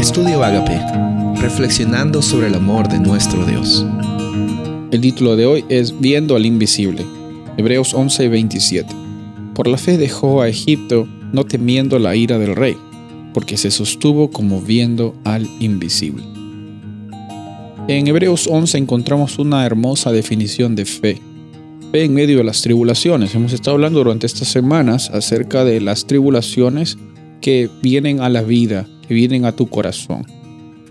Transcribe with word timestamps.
Estudio 0.00 0.42
Agape, 0.42 0.80
reflexionando 1.42 2.22
sobre 2.22 2.46
el 2.46 2.54
amor 2.54 2.88
de 2.88 2.98
nuestro 2.98 3.44
Dios. 3.44 3.84
El 4.90 5.02
título 5.02 5.36
de 5.36 5.44
hoy 5.44 5.64
es 5.68 6.00
Viendo 6.00 6.36
al 6.36 6.46
Invisible, 6.46 7.04
Hebreos 7.58 7.92
11:27. 7.92 8.86
Por 9.54 9.66
la 9.66 9.76
fe 9.76 9.98
dejó 9.98 10.40
a 10.40 10.48
Egipto, 10.48 11.06
no 11.34 11.44
temiendo 11.44 11.98
la 11.98 12.16
ira 12.16 12.38
del 12.38 12.56
rey, 12.56 12.78
porque 13.34 13.58
se 13.58 13.70
sostuvo 13.70 14.30
como 14.30 14.62
viendo 14.62 15.14
al 15.24 15.46
invisible. 15.60 16.24
En 17.86 18.06
Hebreos 18.06 18.48
11 18.50 18.78
encontramos 18.78 19.38
una 19.38 19.66
hermosa 19.66 20.12
definición 20.12 20.76
de 20.76 20.86
fe. 20.86 21.20
Fe 21.92 22.04
en 22.04 22.14
medio 22.14 22.38
de 22.38 22.44
las 22.44 22.62
tribulaciones. 22.62 23.34
Hemos 23.34 23.52
estado 23.52 23.74
hablando 23.74 23.98
durante 23.98 24.26
estas 24.26 24.48
semanas 24.48 25.10
acerca 25.10 25.62
de 25.62 25.78
las 25.82 26.06
tribulaciones 26.06 26.96
que 27.42 27.68
vienen 27.82 28.20
a 28.20 28.30
la 28.30 28.40
vida, 28.40 28.86
que 29.10 29.14
vienen 29.14 29.44
a 29.44 29.50
tu 29.50 29.66
corazón. 29.66 30.24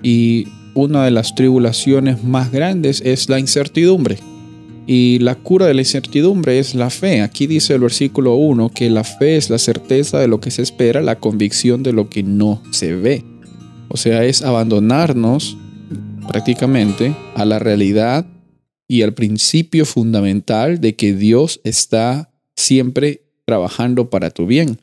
Y 0.03 0.45
una 0.73 1.05
de 1.05 1.11
las 1.11 1.35
tribulaciones 1.35 2.21
más 2.21 2.51
grandes 2.51 3.01
es 3.05 3.29
la 3.29 3.39
incertidumbre. 3.39 4.19
Y 4.85 5.19
la 5.19 5.35
cura 5.35 5.67
de 5.67 5.73
la 5.73 5.79
incertidumbre 5.79 6.59
es 6.59 6.75
la 6.75 6.89
fe. 6.89 7.21
Aquí 7.21 7.47
dice 7.47 7.75
el 7.75 7.79
versículo 7.79 8.35
1 8.35 8.71
que 8.71 8.89
la 8.89 9.05
fe 9.05 9.37
es 9.37 9.49
la 9.49 9.57
certeza 9.57 10.19
de 10.19 10.27
lo 10.27 10.41
que 10.41 10.51
se 10.51 10.63
espera, 10.63 10.99
la 10.99 11.17
convicción 11.17 11.81
de 11.81 11.93
lo 11.93 12.09
que 12.09 12.21
no 12.21 12.61
se 12.71 12.93
ve. 12.93 13.23
O 13.87 13.95
sea, 13.95 14.25
es 14.25 14.41
abandonarnos 14.41 15.55
prácticamente 16.27 17.15
a 17.35 17.45
la 17.45 17.57
realidad 17.57 18.25
y 18.85 19.03
al 19.03 19.13
principio 19.13 19.85
fundamental 19.85 20.81
de 20.81 20.97
que 20.97 21.13
Dios 21.13 21.61
está 21.63 22.33
siempre 22.57 23.21
trabajando 23.45 24.09
para 24.09 24.29
tu 24.29 24.45
bien. 24.45 24.77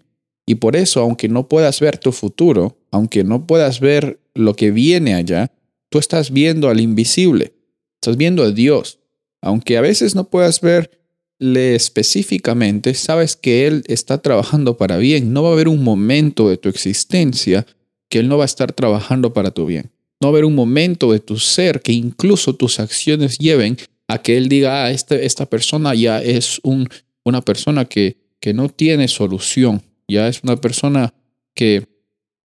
Y 0.46 0.56
por 0.56 0.76
eso, 0.76 1.00
aunque 1.00 1.28
no 1.28 1.48
puedas 1.48 1.80
ver 1.80 1.98
tu 1.98 2.12
futuro, 2.12 2.78
aunque 2.92 3.24
no 3.24 3.46
puedas 3.46 3.80
ver 3.80 4.20
lo 4.34 4.54
que 4.54 4.70
viene 4.70 5.14
allá, 5.14 5.52
tú 5.88 5.98
estás 5.98 6.30
viendo 6.30 6.68
al 6.68 6.80
invisible, 6.80 7.54
estás 8.00 8.16
viendo 8.16 8.44
a 8.44 8.52
Dios. 8.52 9.00
Aunque 9.42 9.76
a 9.76 9.80
veces 9.80 10.14
no 10.14 10.30
puedas 10.30 10.60
verle 10.60 11.74
específicamente, 11.74 12.94
sabes 12.94 13.34
que 13.36 13.66
Él 13.66 13.82
está 13.88 14.18
trabajando 14.18 14.76
para 14.76 14.96
bien. 14.98 15.32
No 15.32 15.42
va 15.42 15.50
a 15.50 15.52
haber 15.52 15.68
un 15.68 15.82
momento 15.82 16.48
de 16.48 16.56
tu 16.56 16.68
existencia 16.68 17.66
que 18.08 18.20
Él 18.20 18.28
no 18.28 18.38
va 18.38 18.44
a 18.44 18.46
estar 18.46 18.72
trabajando 18.72 19.32
para 19.32 19.50
tu 19.50 19.66
bien. 19.66 19.90
No 20.20 20.28
va 20.28 20.30
a 20.30 20.34
haber 20.34 20.44
un 20.44 20.54
momento 20.54 21.12
de 21.12 21.20
tu 21.20 21.38
ser 21.38 21.82
que 21.82 21.92
incluso 21.92 22.54
tus 22.54 22.78
acciones 22.80 23.38
lleven 23.38 23.76
a 24.08 24.22
que 24.22 24.36
Él 24.36 24.48
diga, 24.48 24.84
ah, 24.84 24.90
este, 24.90 25.26
esta 25.26 25.46
persona 25.46 25.94
ya 25.94 26.22
es 26.22 26.60
un, 26.62 26.88
una 27.24 27.42
persona 27.44 27.84
que, 27.84 28.16
que 28.40 28.54
no 28.54 28.68
tiene 28.68 29.08
solución, 29.08 29.82
ya 30.08 30.28
es 30.28 30.42
una 30.42 30.56
persona 30.56 31.14
que 31.54 31.88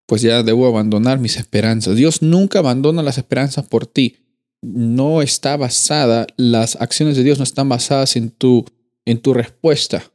pues 0.05 0.21
ya 0.21 0.43
debo 0.43 0.67
abandonar 0.67 1.19
mis 1.19 1.37
esperanzas. 1.37 1.95
Dios 1.95 2.21
nunca 2.21 2.59
abandona 2.59 3.01
las 3.01 3.17
esperanzas 3.17 3.65
por 3.65 3.87
ti. 3.87 4.17
No 4.61 5.21
está 5.21 5.55
basada, 5.57 6.27
las 6.37 6.75
acciones 6.75 7.15
de 7.15 7.23
Dios 7.23 7.37
no 7.37 7.43
están 7.43 7.69
basadas 7.69 8.15
en 8.15 8.29
tu, 8.29 8.65
en 9.05 9.21
tu 9.21 9.33
respuesta, 9.33 10.11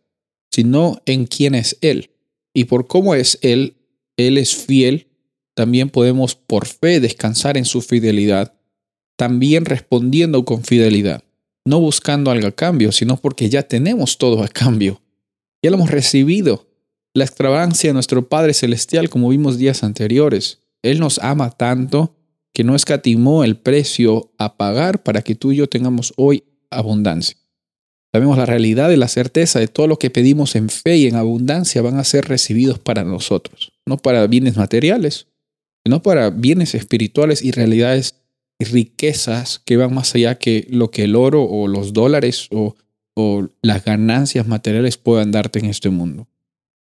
sino 0.51 1.01
en 1.07 1.27
quién 1.27 1.55
es 1.55 1.79
Él. 1.81 2.11
Y 2.53 2.65
por 2.65 2.87
cómo 2.87 3.15
es 3.15 3.39
Él, 3.43 3.77
Él 4.17 4.39
es 4.39 4.55
fiel, 4.55 5.09
también 5.55 5.89
podemos 5.89 6.35
por 6.35 6.67
fe 6.67 7.01
descansar 7.01 7.57
en 7.57 7.65
su 7.65 7.81
fidelidad, 7.81 8.55
también 9.17 9.65
respondiendo 9.65 10.45
con 10.45 10.63
fidelidad, 10.63 11.25
no 11.65 11.81
buscando 11.81 12.31
algo 12.31 12.49
a 12.49 12.53
cambio, 12.53 12.93
sino 12.93 13.17
porque 13.17 13.49
ya 13.49 13.63
tenemos 13.63 14.19
todo 14.19 14.43
a 14.43 14.49
cambio. 14.49 15.01
Ya 15.63 15.71
lo 15.71 15.77
hemos 15.77 15.91
recibido 15.91 16.69
la 17.17 17.25
extravagancia 17.25 17.89
de 17.89 17.95
nuestro 17.95 18.29
Padre 18.29 18.53
Celestial 18.53 19.09
como 19.09 19.31
vimos 19.31 19.57
días 19.57 19.83
anteriores. 19.83 20.61
Él 20.83 21.01
nos 21.01 21.19
ama 21.21 21.49
tanto 21.49 22.15
que 22.53 22.63
no 22.63 22.77
escatimó 22.77 23.43
el 23.43 23.57
precio 23.57 24.35
a 24.37 24.59
pagar 24.59 25.03
para 25.03 25.23
que 25.23 25.35
tú 25.35 25.51
y 25.51 25.57
yo 25.57 25.67
tengamos 25.67 26.13
hoy 26.19 26.45
abundancia. 26.71 27.39
Sabemos 28.13 28.37
la 28.37 28.45
realidad 28.45 28.91
y 28.91 28.97
la 28.97 29.09
certeza 29.09 29.59
de 29.59 29.67
todo 29.67 29.87
lo 29.87 29.99
que 29.99 30.11
pedimos 30.11 30.57
en 30.57 30.69
fe 30.69 30.99
y 30.99 31.07
en 31.07 31.17
abundancia 31.17 31.81
van 31.81 31.99
a 31.99 32.05
ser 32.05 32.27
recibidos 32.29 32.79
para 32.79 33.03
nosotros, 33.03 33.73
no 33.87 33.97
para 33.97 34.27
bienes 34.27 34.59
materiales, 34.59 35.27
sino 35.87 36.03
para 36.03 36.29
bienes 36.29 36.75
espirituales 36.75 37.43
y 37.43 37.51
realidades 37.51 38.17
y 38.59 38.67
riquezas 38.67 39.59
que 39.65 39.79
van 39.79 39.95
más 39.95 40.15
allá 40.15 40.37
que 40.37 40.67
lo 40.69 40.91
que 40.91 41.05
el 41.05 41.17
oro 41.17 41.45
o 41.45 41.67
los 41.67 41.95
dólares 41.95 42.49
o, 42.51 42.77
o 43.15 43.49
las 43.63 43.87
ganancias 43.87 44.47
materiales 44.47 44.99
puedan 44.99 45.33
darte 45.33 45.61
en 45.61 45.65
este 45.65 45.89
mundo. 45.89 46.29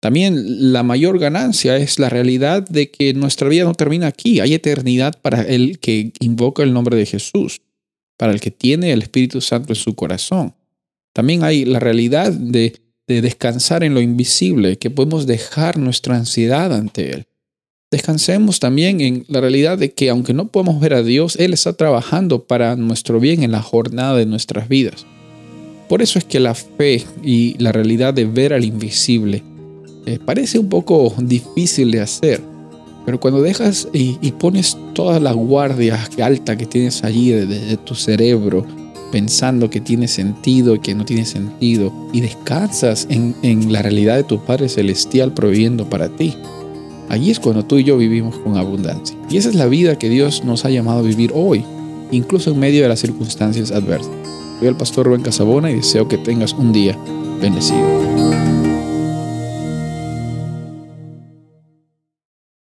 También 0.00 0.72
la 0.72 0.84
mayor 0.84 1.18
ganancia 1.18 1.76
es 1.76 1.98
la 1.98 2.08
realidad 2.08 2.66
de 2.68 2.90
que 2.90 3.14
nuestra 3.14 3.48
vida 3.48 3.64
no 3.64 3.74
termina 3.74 4.06
aquí. 4.06 4.38
Hay 4.38 4.54
eternidad 4.54 5.20
para 5.20 5.42
el 5.42 5.80
que 5.80 6.12
invoca 6.20 6.62
el 6.62 6.72
nombre 6.72 6.96
de 6.96 7.06
Jesús, 7.06 7.62
para 8.16 8.32
el 8.32 8.40
que 8.40 8.52
tiene 8.52 8.92
el 8.92 9.02
Espíritu 9.02 9.40
Santo 9.40 9.72
en 9.72 9.76
su 9.76 9.94
corazón. 9.94 10.54
También 11.12 11.42
hay 11.42 11.64
la 11.64 11.80
realidad 11.80 12.32
de, 12.32 12.80
descansar 13.08 13.82
en 13.82 13.94
lo 13.94 14.00
invisible, 14.00 14.76
que 14.76 14.90
podemos 14.90 15.26
dejar 15.26 15.78
nuestra 15.78 16.16
ansiedad 16.16 16.72
ante 16.74 17.10
Él. 17.10 17.26
Descansemos 17.90 18.60
también 18.60 19.00
en 19.00 19.24
la 19.28 19.40
realidad 19.40 19.78
de 19.78 19.92
que 19.94 20.10
aunque 20.10 20.34
no 20.34 20.48
podemos 20.48 20.78
ver 20.78 20.92
a 20.92 21.02
Dios, 21.02 21.36
Él 21.36 21.54
está 21.54 21.72
trabajando 21.72 22.44
para 22.44 22.76
nuestro 22.76 23.18
bien 23.18 23.42
en 23.42 23.50
la 23.50 23.62
jornada 23.62 24.14
de 24.14 24.26
nuestras 24.26 24.68
vidas. 24.68 25.06
Por 25.88 26.02
eso 26.02 26.18
es 26.18 26.26
que 26.26 26.38
la 26.38 26.54
fe 26.54 27.02
y 27.24 27.56
la 27.58 27.72
realidad 27.72 28.12
de 28.12 28.26
ver 28.26 28.52
al 28.52 28.66
invisible 28.66 29.42
eh, 30.06 30.18
parece 30.24 30.58
un 30.58 30.68
poco 30.68 31.12
difícil 31.18 31.90
de 31.90 32.00
hacer, 32.00 32.42
pero 33.04 33.18
cuando 33.18 33.40
dejas 33.40 33.88
y, 33.92 34.16
pones 34.32 34.76
toda 34.94 35.18
la 35.18 35.32
guardia 35.32 35.98
alta 36.22 36.56
que 36.58 36.66
tienes 36.66 37.04
allí 37.04 37.30
de, 37.30 37.76
tu 37.78 37.94
cerebro, 37.94 38.66
pensando 39.10 39.70
que 39.70 39.80
tiene 39.80 40.08
sentido 40.08 40.74
y 40.74 40.80
que 40.80 40.94
no 40.94 41.06
tiene 41.06 41.24
sentido, 41.24 41.90
y 42.12 42.20
descansas 42.20 43.06
en, 43.08 43.34
en 43.42 43.72
la 43.72 43.80
realidad 43.80 44.16
de 44.16 44.24
tu 44.24 44.44
Padre 44.44 44.68
Celestial 44.68 45.32
proveyendo 45.32 45.88
para 45.88 46.08
ti, 46.10 46.34
allí 47.08 47.30
es 47.30 47.40
cuando 47.40 47.64
tú 47.64 47.78
y 47.78 47.84
yo 47.84 47.96
vivimos 47.96 48.36
con 48.36 48.58
abundancia. 48.58 49.16
Y 49.30 49.38
esa 49.38 49.48
es 49.48 49.54
la 49.54 49.66
vida 49.66 49.98
que 49.98 50.10
Dios 50.10 50.44
nos 50.44 50.66
ha 50.66 50.70
llamado 50.70 50.98
a 50.98 51.02
vivir 51.02 51.32
hoy, 51.34 51.64
incluso 52.10 52.50
en 52.50 52.58
medio 52.58 52.82
de 52.82 52.88
las 52.88 53.00
circunstancias 53.00 53.70
adversas. 53.70 54.12
Soy 54.58 54.68
el 54.68 54.76
pastor 54.76 55.06
Rubén 55.06 55.22
Casabona 55.22 55.70
y 55.70 55.76
deseo 55.76 56.08
que 56.08 56.18
tengas 56.18 56.52
un 56.52 56.72
día 56.72 56.98
bendecido. 57.40 58.57